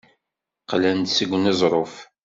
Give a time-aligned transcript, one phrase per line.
[0.61, 1.93] Qqlen-d seg uneẓruf.